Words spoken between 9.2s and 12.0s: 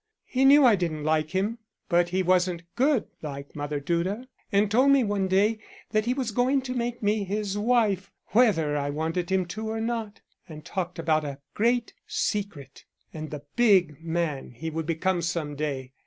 him to or not, and talked about a great